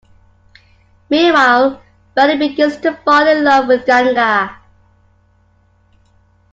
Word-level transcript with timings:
Meanwhile, 1.11 1.79
Ballu 2.17 2.39
begins 2.39 2.75
to 2.77 2.95
fall 3.05 3.27
in 3.27 3.43
love 3.43 3.67
with 3.67 3.85
Ganga. 3.85 4.57